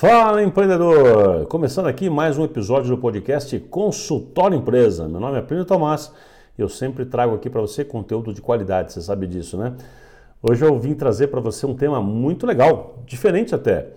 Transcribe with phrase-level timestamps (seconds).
[0.00, 1.46] Fala empreendedor!
[1.46, 5.08] Começando aqui mais um episódio do podcast Consultório Empresa.
[5.08, 6.12] Meu nome é Plínio Tomás
[6.56, 9.74] e eu sempre trago aqui para você conteúdo de qualidade, você sabe disso, né?
[10.40, 13.88] Hoje eu vim trazer para você um tema muito legal, diferente até.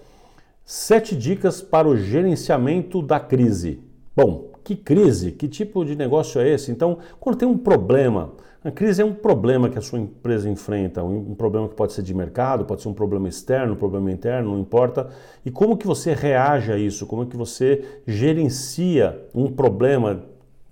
[0.65, 3.79] Sete dicas para o gerenciamento da crise.
[4.15, 5.31] Bom, que crise?
[5.31, 6.71] Que tipo de negócio é esse?
[6.71, 8.31] Então, quando tem um problema,
[8.63, 12.03] a crise é um problema que a sua empresa enfrenta, um problema que pode ser
[12.03, 15.09] de mercado, pode ser um problema externo, um problema interno, não importa.
[15.43, 17.07] E como que você reage a isso?
[17.07, 20.23] Como que você gerencia um problema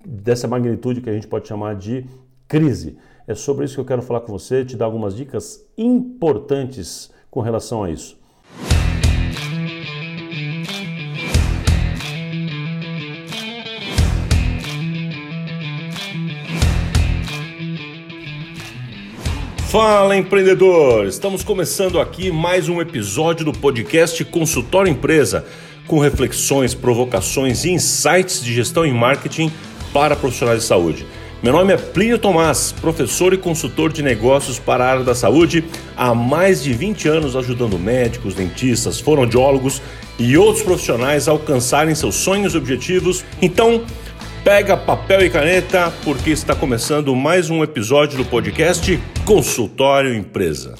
[0.06, 2.06] dessa magnitude que a gente pode chamar de
[2.48, 2.96] crise?
[3.26, 7.42] É sobre isso que eu quero falar com você, te dar algumas dicas importantes com
[7.42, 8.19] relação a isso.
[19.70, 21.06] Fala empreendedor!
[21.06, 25.46] Estamos começando aqui mais um episódio do podcast Consultório Empresa,
[25.86, 29.52] com reflexões, provocações e insights de gestão e marketing
[29.94, 31.06] para profissionais de saúde.
[31.44, 35.64] Meu nome é Plínio Tomás, professor e consultor de negócios para a área da saúde,
[35.96, 39.84] há mais de 20 anos ajudando médicos, dentistas, fonoaudiólogos
[40.18, 43.24] e outros profissionais a alcançarem seus sonhos e objetivos.
[43.40, 43.84] Então,
[44.50, 50.74] Pega papel e caneta, porque está começando mais um episódio do podcast Consultório Empresa.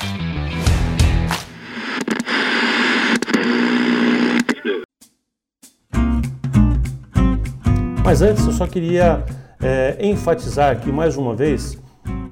[8.04, 9.24] Mas antes eu só queria
[9.62, 11.78] é, enfatizar aqui mais uma vez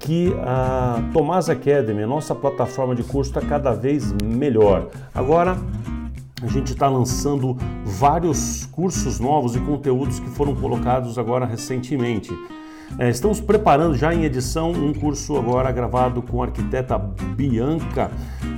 [0.00, 4.88] que a Tomás Academy, a nossa plataforma de curso, está cada vez melhor.
[5.14, 5.56] Agora
[6.42, 12.30] a gente está lançando vários cursos novos e conteúdos que foram colocados agora recentemente.
[12.96, 18.10] É, estamos preparando já em edição um curso agora gravado com a arquiteta Bianca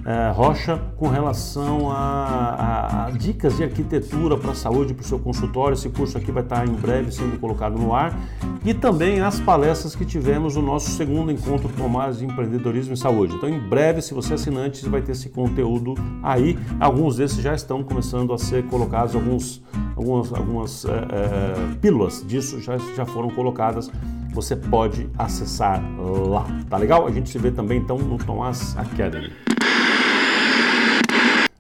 [0.05, 5.07] é, Rocha com relação a, a, a dicas de arquitetura para a saúde para o
[5.07, 5.75] seu consultório.
[5.75, 8.17] Esse curso aqui vai estar em breve sendo colocado no ar
[8.65, 13.35] e também as palestras que tivemos no nosso segundo encontro Tomás de Empreendedorismo e Saúde.
[13.35, 16.59] Então, em breve, se você é assinante, vai ter esse conteúdo aí.
[16.79, 19.63] Alguns desses já estão começando a ser colocados, alguns,
[19.97, 23.91] algumas, algumas é, é, pílulas disso já, já foram colocadas
[24.33, 25.83] você pode acessar
[26.29, 26.47] lá.
[26.69, 27.07] Tá legal?
[27.07, 29.33] A gente se vê também então no Tomás Academy.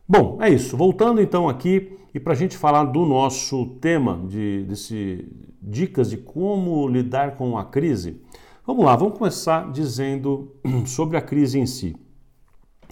[0.08, 0.76] Bom, é isso.
[0.76, 5.28] Voltando então aqui e para a gente falar do nosso tema de desse,
[5.60, 8.20] dicas de como lidar com a crise,
[8.66, 8.96] vamos lá.
[8.96, 10.56] Vamos começar dizendo
[10.86, 11.94] sobre a crise em si.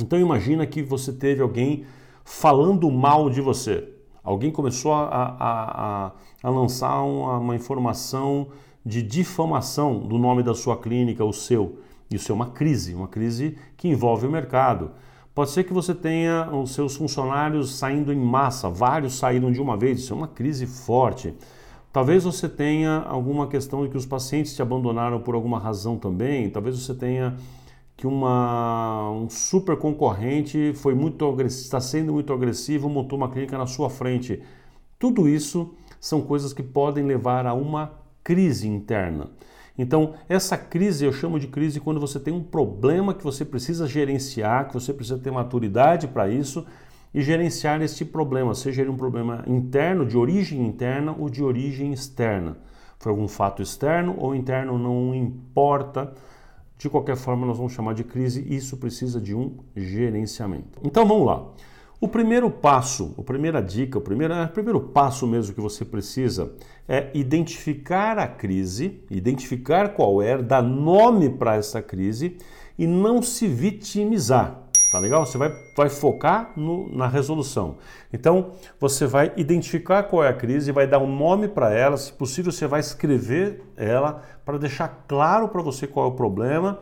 [0.01, 1.85] Então imagina que você teve alguém
[2.25, 3.89] falando mal de você.
[4.23, 6.13] Alguém começou a, a, a,
[6.43, 8.49] a lançar uma, uma informação
[8.89, 11.79] de difamação do nome da sua clínica, o seu.
[12.11, 14.93] Isso é uma crise, uma crise que envolve o mercado.
[15.35, 19.77] Pode ser que você tenha os seus funcionários saindo em massa, vários saíram de uma
[19.77, 21.35] vez, isso é uma crise forte.
[21.93, 26.49] Talvez você tenha alguma questão de que os pacientes te abandonaram por alguma razão também,
[26.49, 27.37] talvez você tenha
[27.95, 33.67] que uma, um super concorrente foi muito está sendo muito agressivo, montou uma clínica na
[33.67, 34.41] sua frente.
[34.99, 39.31] Tudo isso são coisas que podem levar a uma crise interna.
[39.79, 43.87] Então, essa crise eu chamo de crise quando você tem um problema que você precisa
[43.87, 46.67] gerenciar, que você precisa ter maturidade para isso
[47.15, 51.91] e gerenciar este problema, seja ele um problema interno, de origem interna ou de origem
[51.91, 52.59] externa.
[52.99, 56.13] Foi algum fato externo ou interno, não importa.
[56.77, 60.79] De qualquer forma, nós vamos chamar de crise e isso precisa de um gerenciamento.
[60.85, 61.47] Então vamos lá.
[62.01, 66.53] O primeiro passo, a primeira dica, o primeiro, o primeiro passo mesmo que você precisa
[66.89, 72.37] é identificar a crise, identificar qual é, dar nome para essa crise
[72.79, 74.63] e não se vitimizar.
[74.93, 75.27] Tá legal?
[75.27, 77.79] Você vai, vai focar no, na resolução.
[78.13, 82.13] Então, você vai identificar qual é a crise, vai dar um nome para ela, se
[82.13, 86.79] possível, você vai escrever ela para deixar claro para você qual é o problema,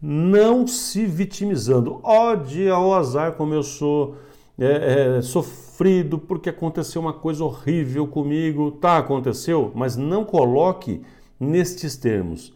[0.00, 2.00] não se vitimizando.
[2.02, 4.16] Ó oh, dia, ó oh, azar, como eu sou
[4.58, 8.70] é, é, sofrido porque aconteceu uma coisa horrível comigo.
[8.72, 11.02] Tá, aconteceu, mas não coloque
[11.38, 12.54] nestes termos.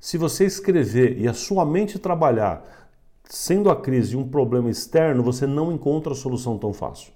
[0.00, 2.90] Se você escrever e a sua mente trabalhar
[3.24, 7.12] sendo a crise um problema externo, você não encontra a solução tão fácil.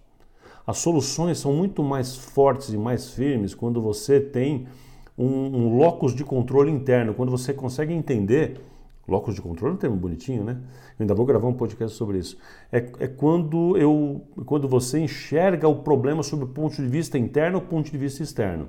[0.67, 4.67] As soluções são muito mais fortes e mais firmes quando você tem
[5.17, 8.61] um, um locus de controle interno, quando você consegue entender
[9.09, 10.59] Locus de controle é um termo bonitinho, né?
[10.99, 12.37] Eu ainda vou gravar um podcast sobre isso.
[12.71, 17.59] É, é quando, eu, quando você enxerga o problema sob o ponto de vista interno
[17.59, 18.69] ou ponto de vista externo.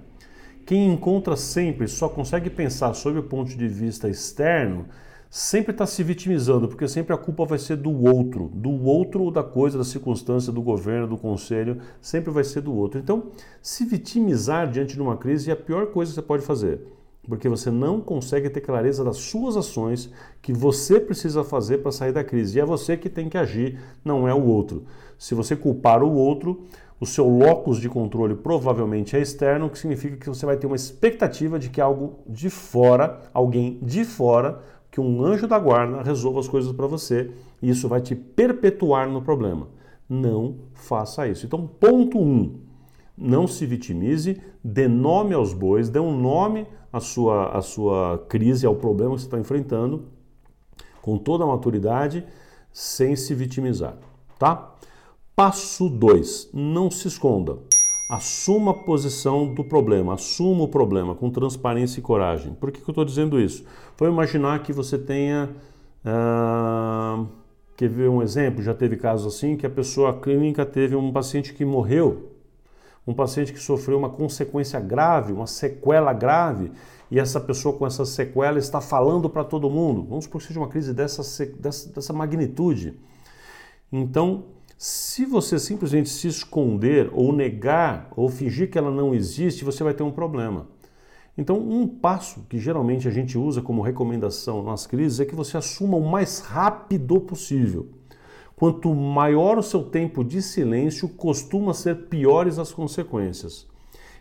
[0.65, 4.85] Quem encontra sempre só consegue pensar sob o ponto de vista externo
[5.29, 9.31] sempre está se vitimizando, porque sempre a culpa vai ser do outro, do outro ou
[9.31, 12.99] da coisa, da circunstância, do governo, do conselho, sempre vai ser do outro.
[12.99, 13.27] Então,
[13.61, 16.81] se vitimizar diante de uma crise é a pior coisa que você pode fazer,
[17.29, 20.11] porque você não consegue ter clareza das suas ações
[20.41, 22.57] que você precisa fazer para sair da crise.
[22.57, 24.85] E é você que tem que agir, não é o outro.
[25.17, 26.63] Se você culpar o outro,
[26.99, 30.67] o seu locus de controle provavelmente é externo, o que significa que você vai ter
[30.67, 34.61] uma expectativa de que algo de fora, alguém de fora,
[34.91, 37.31] que um anjo da guarda resolva as coisas para você
[37.61, 39.67] e isso vai te perpetuar no problema.
[40.09, 41.45] Não faça isso.
[41.45, 42.21] Então, ponto 1.
[42.21, 42.55] Um,
[43.15, 48.65] não se vitimize, dê nome aos bois, dê um nome à sua, à sua crise,
[48.65, 50.05] ao problema que você está enfrentando,
[51.01, 52.25] com toda a maturidade,
[52.71, 53.95] sem se vitimizar.
[54.37, 54.75] Tá?
[55.35, 56.49] Passo 2.
[56.53, 57.57] Não se esconda.
[58.09, 62.53] Assuma a posição do problema, assuma o problema com transparência e coragem.
[62.55, 63.63] Por que, que eu estou dizendo isso?
[63.97, 65.47] Vamos imaginar que você tenha.
[66.03, 67.27] Uh,
[67.77, 68.63] quer ver um exemplo?
[68.63, 72.31] Já teve casos assim que a pessoa clínica teve um paciente que morreu,
[73.07, 76.71] um paciente que sofreu uma consequência grave, uma sequela grave,
[77.09, 80.05] e essa pessoa com essa sequela está falando para todo mundo.
[80.07, 82.99] Vamos supor que seja uma crise dessa, dessa, dessa magnitude.
[83.91, 84.45] Então,
[84.77, 89.93] se você simplesmente se esconder ou negar ou fingir que ela não existe, você vai
[89.93, 90.67] ter um problema.
[91.37, 95.57] Então, um passo que geralmente a gente usa como recomendação nas crises é que você
[95.57, 97.89] assuma o mais rápido possível.
[98.59, 103.65] Quanto maior o seu tempo de silêncio, costuma ser piores as consequências.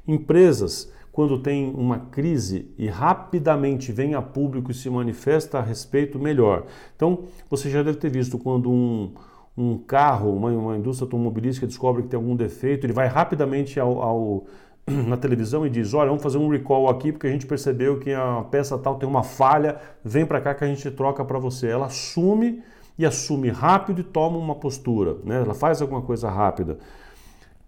[0.06, 6.20] Empresas, quando tem uma crise e rapidamente vem a público e se manifesta a respeito,
[6.20, 6.66] melhor.
[6.94, 9.12] Então, você já deve ter visto quando um,
[9.56, 14.00] um carro, uma, uma indústria automobilística descobre que tem algum defeito, ele vai rapidamente ao,
[14.00, 14.46] ao
[14.86, 18.14] na televisão e diz: Olha, vamos fazer um recall aqui porque a gente percebeu que
[18.14, 21.66] a peça tal tem uma falha, vem para cá que a gente troca para você.
[21.66, 22.62] Ela assume
[22.98, 25.42] e assume rápido e toma uma postura, né?
[25.42, 26.78] ela faz alguma coisa rápida.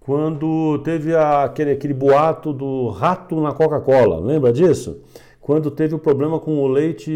[0.01, 5.03] Quando teve aquele, aquele boato do rato na Coca-Cola, lembra disso?
[5.41, 7.13] Quando teve o problema com o leite,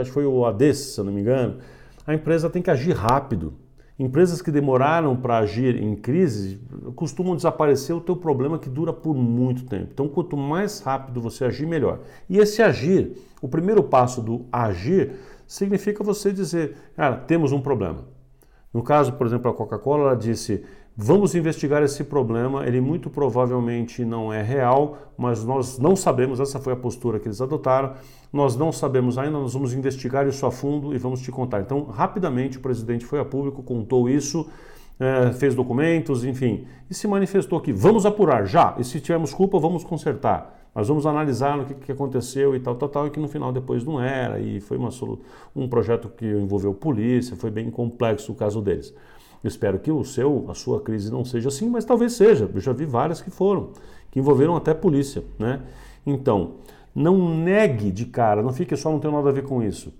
[0.00, 1.58] acho que foi o ADES, se eu não me engano,
[2.06, 3.54] a empresa tem que agir rápido.
[3.98, 6.60] Empresas que demoraram para agir em crise
[6.94, 9.88] costumam desaparecer o teu problema que dura por muito tempo.
[9.92, 12.00] Então, quanto mais rápido você agir, melhor.
[12.30, 13.12] E esse agir,
[13.42, 15.14] o primeiro passo do agir,
[15.48, 18.06] significa você dizer, cara, temos um problema.
[18.72, 20.62] No caso, por exemplo, a Coca-Cola, ela disse,
[21.00, 26.58] Vamos investigar esse problema, ele muito provavelmente não é real, mas nós não sabemos, essa
[26.58, 27.92] foi a postura que eles adotaram,
[28.32, 31.60] nós não sabemos ainda, nós vamos investigar isso a fundo e vamos te contar.
[31.60, 34.48] Então, rapidamente o presidente foi a público, contou isso,
[34.98, 39.56] é, fez documentos, enfim, e se manifestou que vamos apurar já, e se tivermos culpa,
[39.60, 40.57] vamos consertar.
[40.74, 43.52] Nós vamos analisar o que, que aconteceu e tal, tal, tal, e que no final
[43.52, 44.90] depois não era, e foi uma,
[45.56, 48.94] um projeto que envolveu polícia, foi bem complexo o caso deles.
[49.42, 52.50] Espero que o seu, a sua crise não seja assim, mas talvez seja.
[52.52, 53.70] Eu já vi várias que foram,
[54.10, 55.62] que envolveram até polícia, né?
[56.04, 56.54] Então,
[56.94, 59.92] não negue de cara, não fique só não tem nada a ver com isso.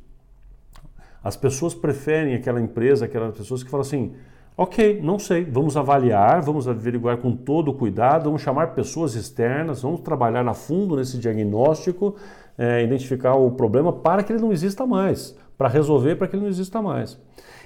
[1.23, 4.15] As pessoas preferem aquela empresa, aquelas pessoas que falam assim:
[4.59, 10.01] ok, não sei, vamos avaliar, vamos averiguar com todo cuidado, vamos chamar pessoas externas, vamos
[10.01, 12.17] trabalhar a fundo nesse diagnóstico,
[12.59, 16.43] é, identificar o problema para que ele não exista mais, para resolver para que ele
[16.43, 17.17] não exista mais.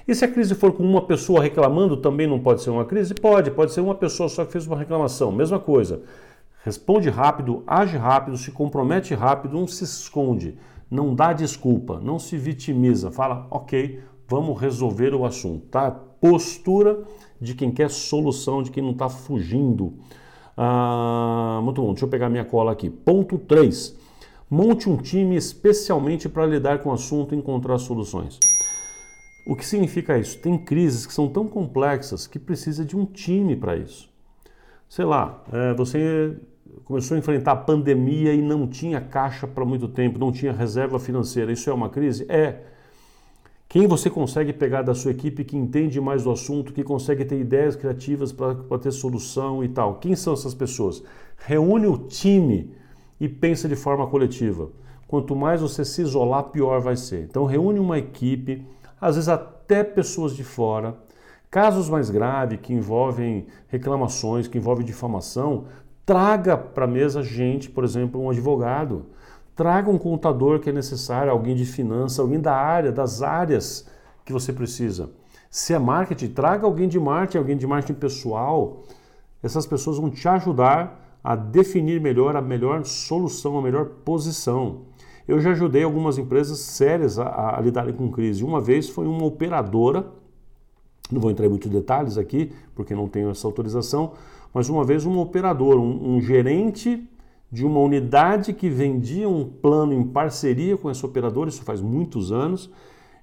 [0.07, 3.15] E se a crise for com uma pessoa reclamando, também não pode ser uma crise?
[3.15, 5.31] Pode, pode ser uma pessoa só que fez uma reclamação.
[5.31, 6.03] Mesma coisa.
[6.63, 10.57] Responde rápido, age rápido, se compromete rápido, não se esconde,
[10.91, 13.11] não dá desculpa, não se vitimiza.
[13.11, 15.65] Fala, ok, vamos resolver o assunto.
[15.67, 15.99] Tá?
[16.23, 17.03] Postura
[17.37, 19.95] de quem quer solução, de quem não está fugindo.
[20.55, 22.89] Ah, muito bom, deixa eu pegar minha cola aqui.
[22.89, 23.93] Ponto 3.
[24.49, 28.39] Monte um time especialmente para lidar com o assunto e encontrar soluções.
[29.45, 30.39] O que significa isso?
[30.39, 34.09] Tem crises que são tão complexas que precisa de um time para isso.
[34.87, 36.37] Sei lá, é, você
[36.85, 40.97] começou a enfrentar a pandemia e não tinha caixa para muito tempo, não tinha reserva
[40.99, 41.51] financeira.
[41.51, 42.25] Isso é uma crise?
[42.29, 42.71] É.
[43.73, 47.39] Quem você consegue pegar da sua equipe que entende mais do assunto, que consegue ter
[47.39, 49.95] ideias criativas para ter solução e tal?
[49.95, 51.03] Quem são essas pessoas?
[51.37, 52.69] Reúne o time
[53.19, 54.69] e pensa de forma coletiva.
[55.07, 57.23] Quanto mais você se isolar, pior vai ser.
[57.23, 58.63] Então, reúne uma equipe
[59.01, 60.95] às vezes até pessoas de fora.
[61.49, 65.65] Casos mais graves que envolvem reclamações, que envolvem difamação,
[66.05, 69.07] traga para a mesa gente, por exemplo, um advogado.
[69.55, 73.87] Traga um contador que é necessário, alguém de finanças, alguém da área, das áreas
[74.25, 75.11] que você precisa.
[75.49, 78.83] Se é marketing, traga alguém de marketing, alguém de marketing pessoal.
[79.43, 84.81] Essas pessoas vão te ajudar a definir melhor a melhor solução, a melhor posição.
[85.27, 88.43] eu já ajudei algumas empresas sérias a, a lidarem com crise.
[88.43, 90.05] Uma vez foi uma operadora,
[91.11, 94.13] não vou entrar em muitos detalhes aqui, porque não tenho essa autorização,
[94.53, 97.07] mas uma vez um operador, um, um gerente
[97.53, 102.31] de uma unidade que vendia um plano em parceria com esse operador, isso faz muitos
[102.31, 102.67] anos,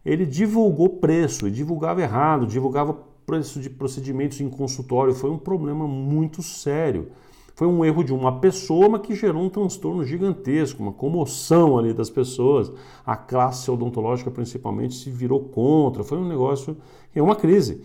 [0.06, 2.96] ele divulgou preço e divulgava errado, divulgava
[3.26, 5.12] preço de procedimentos em consultório.
[5.12, 7.08] Foi um problema muito sério.
[7.56, 11.92] Foi um erro de uma pessoa, mas que gerou um transtorno gigantesco, uma comoção ali
[11.92, 12.70] das pessoas.
[13.04, 16.04] A classe odontológica, principalmente, se virou contra.
[16.04, 16.76] Foi um negócio,
[17.12, 17.82] é uma crise.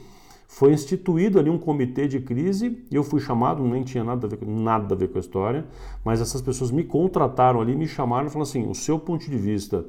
[0.55, 4.39] Foi instituído ali um comitê de crise, eu fui chamado, nem tinha nada a ver,
[4.47, 5.65] nada a ver com a história,
[6.01, 9.37] mas essas pessoas me contrataram ali, me chamaram e falaram assim: o seu ponto de
[9.37, 9.85] vista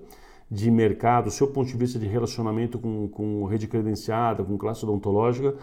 [0.51, 4.85] de mercado, o seu ponto de vista de relacionamento com, com rede credenciada, com classe
[4.85, 5.55] odontológica,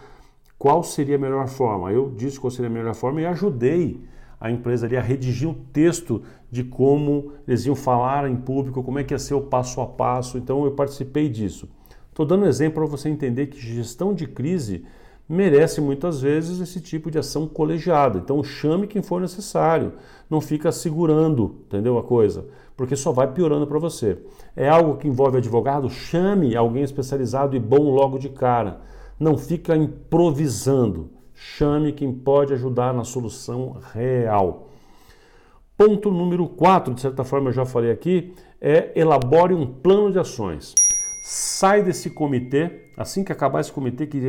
[0.56, 1.92] qual seria a melhor forma?
[1.92, 4.02] Eu disse qual seria a melhor forma e ajudei
[4.40, 8.98] a empresa ali a redigir um texto de como eles iam falar em público, como
[8.98, 10.38] é que ia ser o passo a passo.
[10.38, 11.68] Então eu participei disso.
[12.14, 14.84] Estou dando exemplo para você entender que gestão de crise
[15.28, 18.18] merece muitas vezes esse tipo de ação colegiada.
[18.18, 19.94] Então chame quem for necessário,
[20.30, 22.46] não fica segurando, entendeu a coisa?
[22.76, 24.16] Porque só vai piorando para você.
[24.54, 28.82] É algo que envolve advogado, chame alguém especializado e bom logo de cara.
[29.18, 31.10] Não fica improvisando.
[31.34, 34.68] Chame quem pode ajudar na solução real.
[35.76, 40.20] Ponto número 4, de certa forma eu já falei aqui, é elabore um plano de
[40.20, 40.76] ações.
[41.26, 44.20] Sai desse comitê, assim que acabar esse comitê, que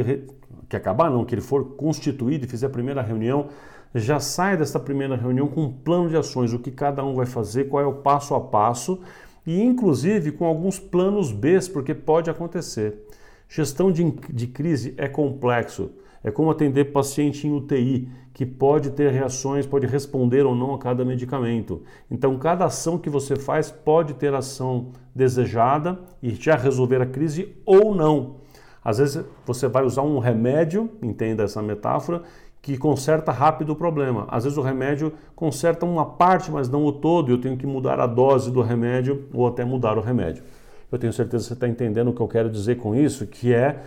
[0.69, 3.49] que acabar não, que ele for constituído e fizer a primeira reunião,
[3.93, 7.25] já sai dessa primeira reunião com um plano de ações, o que cada um vai
[7.25, 9.01] fazer, qual é o passo a passo
[9.45, 13.05] e inclusive com alguns planos B, porque pode acontecer.
[13.49, 15.91] Gestão de, de crise é complexo.
[16.25, 20.79] É como atender paciente em UTI, que pode ter reações, pode responder ou não a
[20.79, 21.83] cada medicamento.
[22.09, 27.55] Então, cada ação que você faz pode ter ação desejada e já resolver a crise
[27.63, 28.37] ou não.
[28.83, 32.23] Às vezes você vai usar um remédio, entenda essa metáfora,
[32.59, 34.25] que conserta rápido o problema.
[34.27, 37.67] Às vezes o remédio conserta uma parte, mas não o todo, e eu tenho que
[37.67, 40.43] mudar a dose do remédio ou até mudar o remédio.
[40.91, 43.53] Eu tenho certeza que você está entendendo o que eu quero dizer com isso, que
[43.53, 43.83] é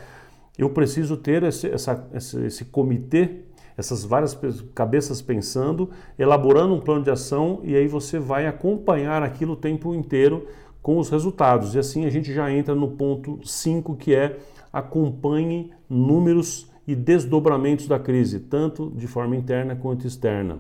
[0.58, 3.42] eu preciso ter esse, essa, esse, esse comitê,
[3.76, 4.36] essas várias
[4.74, 5.88] cabeças pensando,
[6.18, 10.48] elaborando um plano de ação e aí você vai acompanhar aquilo o tempo inteiro
[10.82, 11.76] com os resultados.
[11.76, 14.36] E assim a gente já entra no ponto 5, que é
[14.72, 20.58] acompanhe números e desdobramentos da crise, tanto de forma interna quanto externa.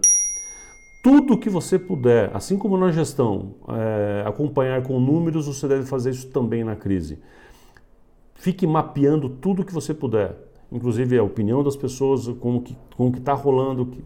[1.02, 6.10] Tudo que você puder, assim como na gestão, é, acompanhar com números, você deve fazer
[6.10, 7.18] isso também na crise.
[8.38, 10.36] Fique mapeando tudo que você puder,
[10.70, 14.02] inclusive a opinião das pessoas, como que como que está rolando, que,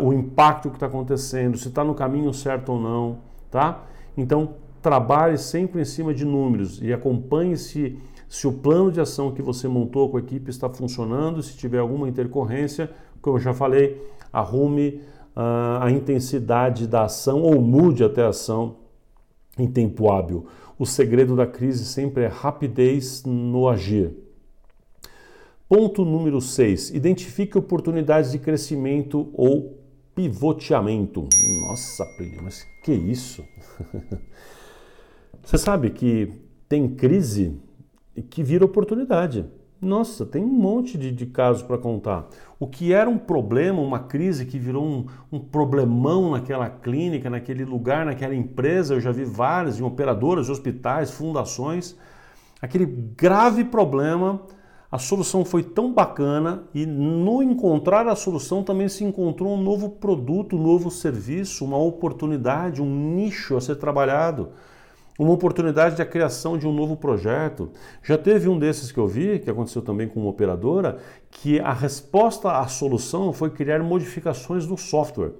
[0.00, 3.18] o impacto que está acontecendo, se está no caminho certo ou não,
[3.50, 3.84] tá?
[4.16, 7.96] Então trabalhe sempre em cima de números e acompanhe se
[8.28, 11.78] se o plano de ação que você montou com a equipe está funcionando, se tiver
[11.78, 12.90] alguma intercorrência,
[13.22, 15.00] como eu já falei, arrume
[15.34, 18.76] uh, a intensidade da ação ou mude até a ação
[19.56, 20.46] em tempo hábil.
[20.78, 24.14] O segredo da crise sempre é rapidez no agir.
[25.68, 26.90] Ponto número 6.
[26.90, 29.82] Identifique oportunidades de crescimento ou
[30.14, 31.28] pivoteamento.
[31.60, 32.04] Nossa,
[32.42, 33.44] mas que isso?
[35.42, 36.32] Você sabe que
[36.68, 37.60] tem crise
[38.30, 39.46] que vira oportunidade.
[39.80, 42.26] Nossa, tem um monte de, de casos para contar.
[42.58, 47.64] O que era um problema, uma crise que virou um, um, problemão naquela clínica, naquele
[47.64, 51.96] lugar, naquela empresa, eu já vi várias, em operadoras hospitais, fundações,
[52.60, 54.42] aquele grave problema,
[54.90, 59.90] a solução foi tão bacana e no encontrar a solução também se encontrou um novo
[59.90, 64.48] produto, um novo serviço, uma oportunidade, um nicho a ser trabalhado
[65.18, 67.70] uma oportunidade de criação de um novo projeto.
[68.02, 70.98] Já teve um desses que eu vi, que aconteceu também com uma operadora,
[71.28, 75.32] que a resposta à solução foi criar modificações no software.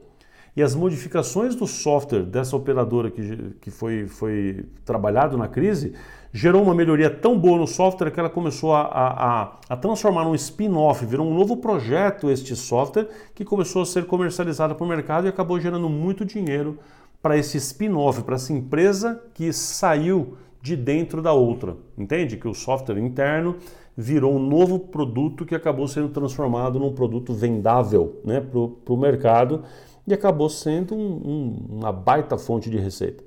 [0.56, 5.94] E as modificações do software dessa operadora que, que foi, foi trabalhado na crise
[6.32, 10.34] gerou uma melhoria tão boa no software que ela começou a, a, a transformar num
[10.34, 15.26] spin-off, virou um novo projeto este software que começou a ser comercializado para o mercado
[15.26, 16.78] e acabou gerando muito dinheiro
[17.22, 21.76] para esse spin-off, para essa empresa que saiu de dentro da outra.
[21.96, 22.36] Entende?
[22.36, 23.56] Que o software interno
[23.96, 29.64] virou um novo produto que acabou sendo transformado num produto vendável né, para o mercado
[30.06, 33.24] e acabou sendo um, um, uma baita fonte de receita.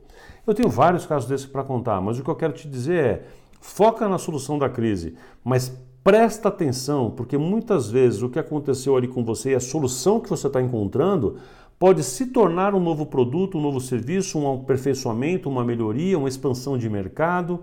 [0.47, 3.23] Eu tenho vários casos desses para contar, mas o que eu quero te dizer é:
[3.59, 9.07] foca na solução da crise, mas presta atenção, porque muitas vezes o que aconteceu ali
[9.07, 11.37] com você e a solução que você está encontrando
[11.81, 16.77] pode se tornar um novo produto, um novo serviço, um aperfeiçoamento, uma melhoria, uma expansão
[16.77, 17.61] de mercado,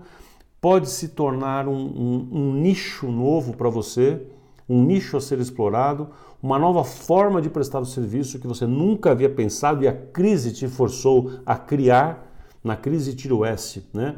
[0.59, 4.21] pode se tornar um, um, um nicho novo para você,
[4.67, 6.09] um nicho a ser explorado,
[6.43, 10.51] uma nova forma de prestar o serviço que você nunca havia pensado e a crise
[10.51, 12.27] te forçou a criar.
[12.61, 14.17] Na crise tiro S, né?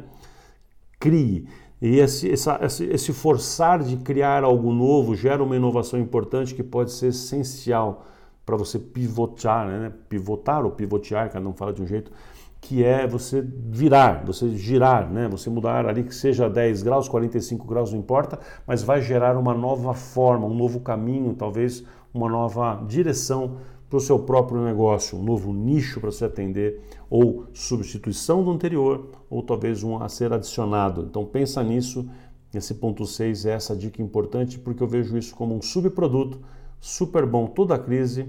[0.98, 1.46] Crie.
[1.80, 6.90] E esse, essa, esse forçar de criar algo novo gera uma inovação importante que pode
[6.90, 8.04] ser essencial
[8.44, 9.92] para você pivotar, né?
[10.08, 12.12] pivotar ou pivotear, cada um fala de um jeito,
[12.60, 15.28] que é você virar, você girar, né?
[15.28, 19.54] você mudar ali que seja 10 graus, 45 graus, não importa, mas vai gerar uma
[19.54, 21.84] nova forma, um novo caminho, talvez
[22.14, 23.56] uma nova direção
[23.88, 26.80] para o seu próprio negócio, um novo nicho para se atender,
[27.10, 31.06] ou substituição do anterior, ou talvez um a ser adicionado.
[31.10, 32.08] Então pensa nisso,
[32.54, 36.40] esse ponto 6 é essa dica importante, porque eu vejo isso como um subproduto
[36.82, 37.46] super bom.
[37.46, 38.28] Toda crise,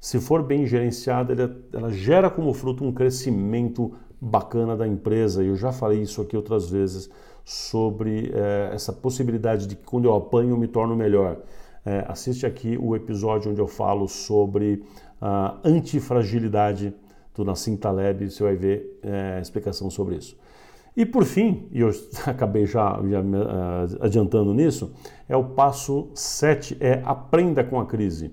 [0.00, 5.42] se for bem gerenciada, ela, ela gera como fruto um crescimento bacana da empresa.
[5.42, 7.08] Eu já falei isso aqui outras vezes
[7.44, 11.38] sobre é, essa possibilidade de que quando eu apanho eu me torno melhor.
[11.86, 14.82] É, assiste aqui o episódio onde eu falo sobre
[15.20, 16.92] a antifragilidade
[17.34, 20.36] do Nassim Taleb, você vai ver é, explicação sobre isso.
[20.96, 21.90] E por fim, e eu
[22.26, 24.92] acabei já, já uh, adiantando nisso,
[25.28, 28.32] é o passo 7, é aprenda com a crise.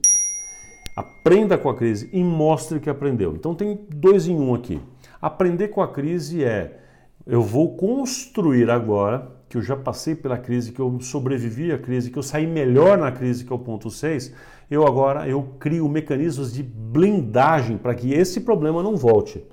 [0.95, 3.35] Aprenda com a crise e mostre que aprendeu.
[3.35, 4.81] Então tem dois em um aqui.
[5.21, 6.79] Aprender com a crise é
[7.25, 12.09] eu vou construir agora que eu já passei pela crise, que eu sobrevivi à crise,
[12.09, 14.33] que eu saí melhor na crise, que é o ponto 6,
[14.69, 19.43] eu agora eu crio mecanismos de blindagem para que esse problema não volte.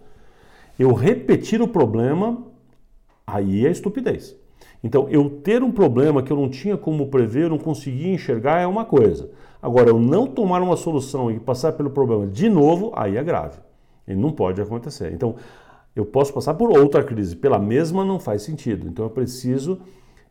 [0.78, 2.42] Eu repetir o problema,
[3.36, 4.36] aí é estupidez.
[4.82, 8.66] Então, eu ter um problema que eu não tinha como prever, não conseguia enxergar é
[8.66, 9.30] uma coisa.
[9.62, 13.58] Agora, eu não tomar uma solução e passar pelo problema de novo, aí é grave.
[14.06, 15.12] E não pode acontecer.
[15.12, 15.36] Então,
[15.94, 18.88] eu posso passar por outra crise, pela mesma não faz sentido.
[18.88, 19.80] Então eu preciso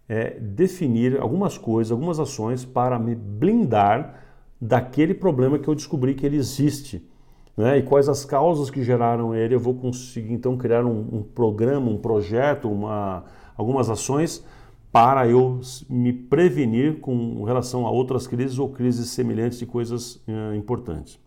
[0.10, 4.22] é, definir algumas coisas, algumas ações para me blindar
[4.60, 7.08] daquele problema que eu descobri que ele existe.
[7.56, 7.80] Né?
[7.80, 11.89] E quais as causas que geraram ele, eu vou conseguir então criar um, um programa,
[11.89, 13.24] um projeto, uma,
[13.56, 14.44] algumas ações
[14.92, 20.56] para eu me prevenir com relação a outras crises ou crises semelhantes de coisas uh,
[20.56, 21.20] importantes.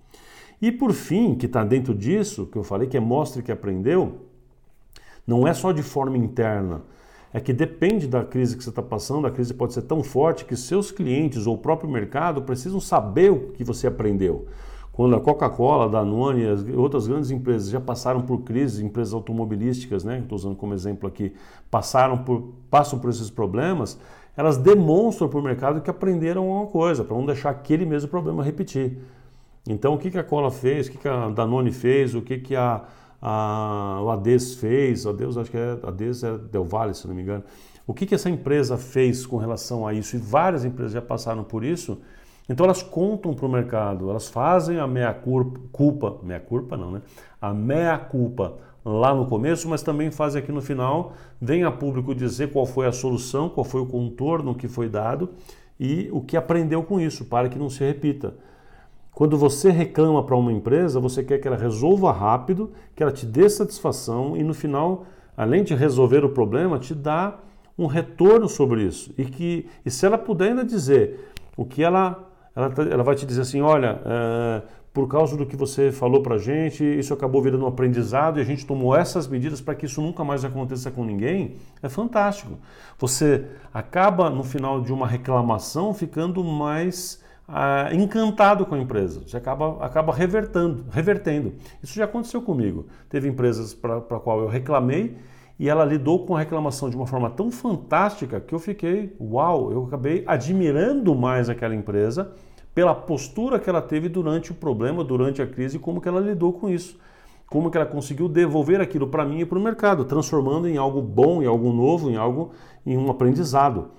[0.62, 4.20] E por fim, que está dentro disso, que eu falei, que é mostre que aprendeu,
[5.26, 6.82] não é só de forma interna.
[7.32, 10.44] É que depende da crise que você está passando, a crise pode ser tão forte
[10.44, 14.46] que seus clientes ou o próprio mercado precisam saber o que você aprendeu.
[14.96, 20.02] Quando a Coca-Cola, a Danone e outras grandes empresas já passaram por crises, empresas automobilísticas,
[20.02, 21.34] né, estou usando como exemplo aqui,
[21.70, 24.00] passaram por, passam por esses problemas,
[24.34, 28.42] elas demonstram para o mercado que aprenderam alguma coisa, para não deixar aquele mesmo problema
[28.42, 28.96] repetir.
[29.68, 32.38] Então, o que, que a Cola fez, o que, que a Danone fez, o que,
[32.38, 32.82] que a,
[33.20, 37.14] a, o Ades fez, o Ades, acho que é, Ades é Del Valle, se não
[37.14, 37.44] me engano.
[37.86, 40.16] O que, que essa empresa fez com relação a isso?
[40.16, 41.98] E várias empresas já passaram por isso.
[42.48, 47.02] Então elas contam para o mercado, elas fazem a meia culpa, meia culpa não, né?
[47.40, 48.54] A meia culpa
[48.84, 52.86] lá no começo, mas também fazem aqui no final, vem a público dizer qual foi
[52.86, 55.30] a solução, qual foi o contorno que foi dado
[55.78, 58.34] e o que aprendeu com isso, para que não se repita.
[59.10, 63.26] Quando você reclama para uma empresa, você quer que ela resolva rápido, que ela te
[63.26, 65.06] dê satisfação e no final,
[65.36, 67.38] além de resolver o problema, te dá
[67.76, 69.12] um retorno sobre isso.
[69.18, 72.25] E que e se ela puder ainda dizer o que ela
[72.56, 76.22] ela, tá, ela vai te dizer assim, olha, é, por causa do que você falou
[76.22, 79.74] para a gente, isso acabou virando um aprendizado e a gente tomou essas medidas para
[79.74, 82.58] que isso nunca mais aconteça com ninguém, é fantástico.
[82.98, 89.20] Você acaba, no final de uma reclamação, ficando mais ah, encantado com a empresa.
[89.26, 91.52] Você acaba, acaba revertando, revertendo.
[91.82, 92.86] Isso já aconteceu comigo.
[93.10, 95.14] Teve empresas para a qual eu reclamei
[95.58, 99.70] e ela lidou com a reclamação de uma forma tão fantástica que eu fiquei, uau,
[99.72, 102.32] eu acabei admirando mais aquela empresa
[102.76, 106.52] pela postura que ela teve durante o problema, durante a crise, como que ela lidou
[106.52, 106.98] com isso.
[107.46, 111.00] Como que ela conseguiu devolver aquilo para mim e para o mercado, transformando em algo
[111.00, 112.50] bom, em algo novo, em algo
[112.84, 113.92] em um aprendizado.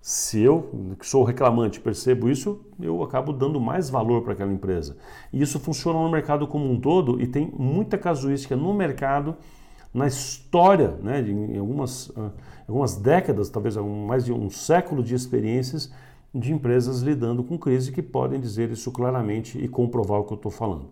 [0.00, 4.96] Se eu, que sou reclamante, percebo isso, eu acabo dando mais valor para aquela empresa.
[5.32, 9.36] E isso funciona no mercado como um todo e tem muita casuística no mercado,
[9.94, 12.30] na história, né, em algumas, ah,
[12.66, 15.92] algumas décadas, talvez mais de um século de experiências
[16.34, 20.36] de empresas lidando com crise que podem dizer isso claramente e comprovar o que eu
[20.36, 20.86] estou falando.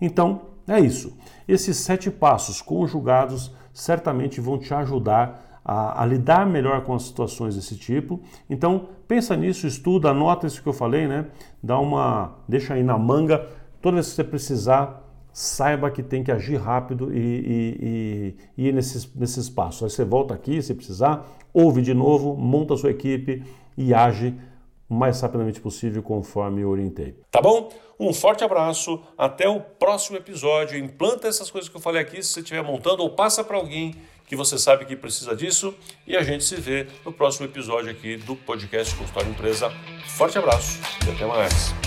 [0.00, 1.16] Então, é isso.
[1.46, 7.56] Esses sete passos conjugados certamente vão te ajudar a, a, lidar melhor com as situações
[7.56, 8.20] desse tipo.
[8.48, 11.26] Então, pensa nisso, estuda, anota isso que eu falei, né?
[11.62, 13.48] Dá uma, deixa aí na manga.
[13.82, 18.72] Toda vez que você precisar saiba que tem que agir rápido e, e, e ir
[18.72, 19.82] nesses, nesses passos.
[19.82, 23.42] Aí você volta aqui se precisar, ouve de novo, monta a sua equipe
[23.76, 24.34] e age
[24.88, 27.16] o mais rapidamente possível conforme eu orientei.
[27.30, 27.70] Tá bom?
[27.98, 30.78] Um forte abraço, até o próximo episódio.
[30.78, 33.94] Implanta essas coisas que eu falei aqui se você estiver montando ou passa para alguém
[34.26, 35.74] que você sabe que precisa disso
[36.06, 39.70] e a gente se vê no próximo episódio aqui do podcast Consultório Empresa.
[40.16, 41.85] Forte abraço e até mais.